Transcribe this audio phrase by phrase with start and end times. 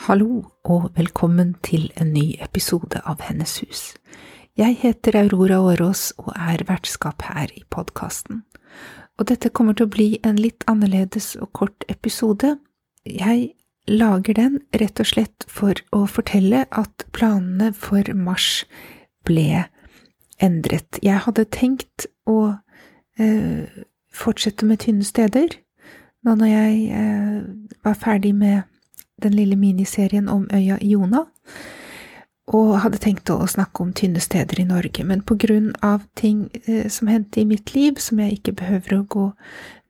[0.00, 3.80] Hallo og velkommen til en ny episode av Hennes hus.
[4.56, 8.40] Jeg heter Aurora Årås og er vertskap her i podkasten.
[9.20, 12.54] Og dette kommer til å bli en litt annerledes og kort episode.
[13.04, 13.50] Jeg
[13.92, 18.64] lager den rett og slett for å fortelle at planene for mars
[19.28, 19.66] ble
[20.40, 20.96] endret.
[21.04, 22.54] Jeg hadde tenkt å
[23.20, 23.68] eh,
[24.08, 25.60] fortsette med tynne steder
[26.24, 27.38] nå når jeg eh,
[27.84, 28.69] var ferdig med
[29.22, 31.24] den lille miniserien om øya Jona,
[32.50, 36.48] og hadde tenkt å snakke om tynne steder i Norge, men på grunn av ting
[36.64, 39.26] eh, som hendte i mitt liv, som jeg ikke behøver å gå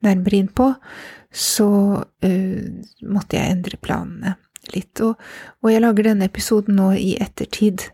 [0.05, 0.71] nærmere inn på,
[1.31, 1.69] så
[2.01, 2.63] uh,
[3.07, 4.35] måtte jeg endre planene
[4.75, 4.99] litt.
[5.03, 5.15] Og,
[5.61, 7.87] og, jeg lager denne episoden nå i ettertid.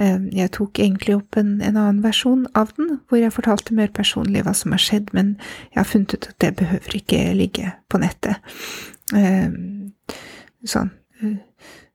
[0.00, 3.90] Uh, jeg tok egentlig opp en, en, annen versjon av den, hvor jeg fortalte mer
[3.96, 5.34] personlig hva som har skjedd, men
[5.72, 8.56] jeg har funnet ut at det behøver ikke ligge på nettet.
[9.14, 9.50] Uh,
[10.70, 10.92] sånn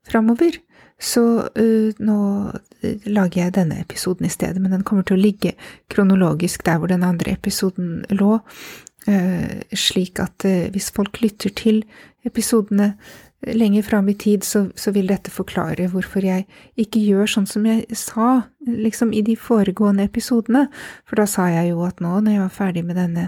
[0.08, 0.58] framover.
[1.02, 1.24] Så
[1.58, 2.18] nå
[3.10, 5.56] lager jeg denne episoden i stedet, men den kommer til å ligge
[5.90, 8.40] kronologisk der hvor den andre episoden lå,
[9.10, 11.80] Uh, slik at hvis folk lytter til
[12.22, 12.92] episodene
[13.42, 16.46] lenger fram i tid, så, så, vil dette forklare hvorfor jeg
[16.80, 20.68] ikke gjør sånn som jeg sa liksom i de foregående episodene,
[21.10, 23.28] for da sa jeg jo at nå, når jeg var ferdig med denne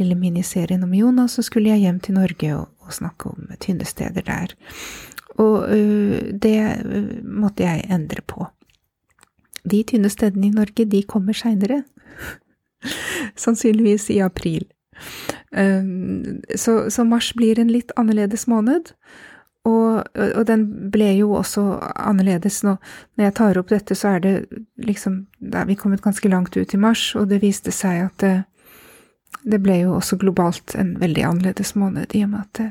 [0.00, 3.88] lille miniserien om Jonas, så skulle jeg hjem til Norge og, og snakke om tynne
[3.88, 4.56] steder der.
[5.40, 6.58] Og øh, det
[7.24, 8.48] måtte jeg endre på.
[9.70, 11.82] De tynne stedene i Norge, de kommer seinere.
[13.44, 14.64] Sannsynligvis i april.
[16.56, 18.92] Så, så, mars blir en litt annerledes måned,
[19.70, 21.64] og, og, den ble jo også
[21.94, 22.76] annerledes nå.
[23.16, 24.34] Når jeg tar opp dette, så er det
[24.80, 28.34] liksom Da vi kommet ganske langt ut i mars, og det viste seg at det,
[29.42, 32.70] det ble jo også globalt en veldig annerledes måned, i og med at det,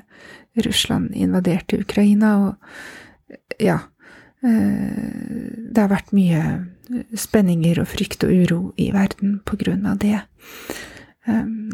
[0.65, 3.77] Russland invaderte Ukraina, og ja
[4.43, 4.99] eh,
[5.69, 6.43] Det har vært mye
[7.15, 10.17] spenninger og frykt og uro i verden på grunn av det.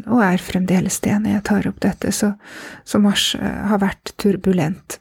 [0.06, 2.32] Og er fremdeles det når jeg tar opp dette, så,
[2.84, 4.98] så mars eh, har vært turbulent.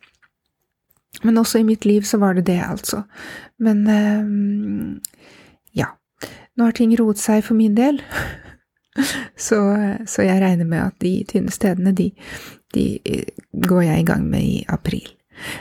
[1.24, 3.04] Men også i mitt liv så var det det, altså.
[3.60, 5.02] Men ehm,
[5.76, 5.94] ja.
[6.56, 8.02] Nå har ting roet seg for min del,
[9.48, 9.60] så,
[10.08, 12.12] så, jeg regner med at de tynne stedene, de,
[12.74, 13.28] de eh,
[13.68, 15.10] går jeg i gang med i april.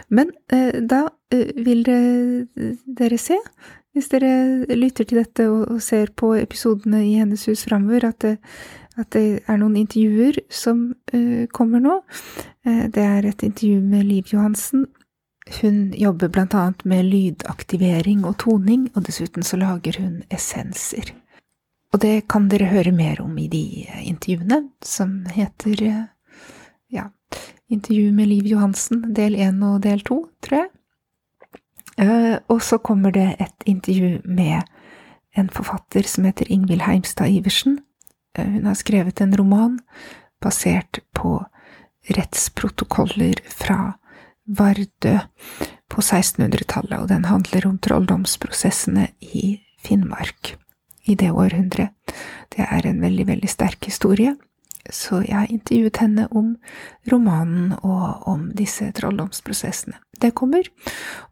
[0.08, 3.40] Men eh, da vil det, dere se,
[3.94, 8.38] hvis dere lytter til dette og, og ser på episodene i Hennes hus framover, at
[9.00, 11.98] at det er noen intervjuer som eh, kommer nå.
[12.66, 14.86] Eh, det er et intervju med Liv Johansen.
[15.60, 21.12] Hun jobber blant annet med lydaktivering og toning, og dessuten så lager hun essenser.
[21.92, 25.84] Og det kan dere høre mer om i de intervjuene, som heter
[26.90, 27.10] ja,
[27.68, 30.70] intervju med Liv Johansen, del én og del to, tror jeg.
[31.94, 34.64] Uh, og så kommer det et intervju med
[35.38, 37.78] en forfatter som heter Ingvild Heimstad Iversen,
[38.38, 39.78] Eh, hun har skrevet en roman
[40.42, 41.44] basert på
[42.08, 43.92] rettsprotokoller fra
[44.46, 45.18] Vardø
[45.90, 50.56] på 1600-tallet, og den handler om trolldomsprosessene i Finnmark
[51.04, 51.92] i det århundret.
[52.52, 54.34] Det er en veldig, veldig sterk historie,
[54.90, 56.56] så jeg har intervjuet henne om
[57.12, 59.96] romanen og om disse trolldomsprosessene.
[60.20, 60.68] Det kommer.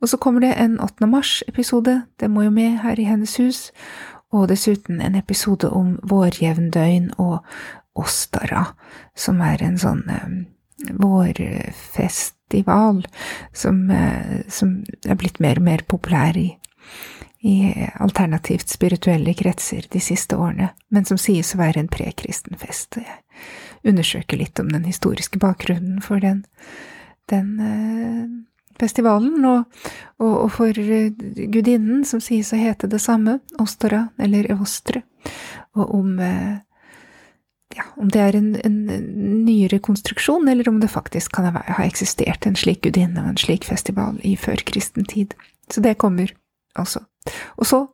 [0.01, 1.07] Og så kommer det en 8.
[1.07, 3.71] mars-episode, det må jo med her i Hennes hus,
[4.33, 7.45] og dessuten en episode om vårjevndøgn og
[7.95, 8.73] Ostara,
[9.17, 10.37] som er en sånn um,
[10.91, 13.07] vårfestival
[13.53, 16.49] som, uh, som, er blitt mer og mer populær i,
[17.41, 22.97] i alternativt spirituelle kretser de siste årene, men som sies å være en prekristen fest.
[23.01, 26.45] Jeg undersøker litt om den historiske bakgrunnen for den,
[27.33, 27.49] den
[28.83, 29.65] festivalen, og,
[30.19, 31.13] og, og, for eh,
[31.53, 35.05] gudinnen, som sies å hete det samme, Ostora, eller Evostre,
[35.79, 36.61] og om eh,
[37.77, 38.79] ja, om det er en, en,
[39.47, 43.65] nyere konstruksjon, eller om det faktisk kan ha eksistert en slik gudinne og en slik
[43.69, 45.35] festival i førkristen tid.
[45.73, 46.33] Så det kommer
[46.79, 47.05] altså.
[47.57, 47.87] Og så,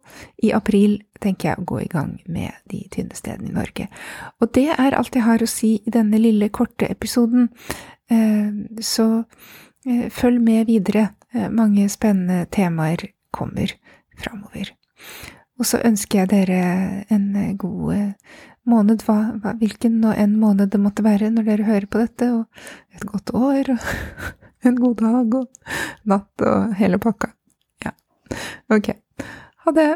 [0.42, 3.88] i april, tenker jeg å gå i gang med de tynne stedene i Norge.
[4.40, 7.50] Og det er alt jeg har å si i denne lille, korte episoden,
[8.10, 9.08] eh, så
[9.86, 11.10] eh, følg med videre.
[11.34, 13.75] Eh, mange spennende temaer kommer
[14.19, 14.72] framover.
[15.58, 16.60] Og så ønsker jeg dere
[17.10, 18.14] en god
[18.69, 22.31] måned, hva, hva, hvilken og en måned det måtte være når dere hører på dette,
[22.35, 23.87] og et godt år, og
[24.69, 25.49] en god dag og
[26.09, 27.32] natt og hele pakka.
[27.85, 27.94] Ja,
[28.75, 28.93] ok.
[29.65, 29.91] Ha det.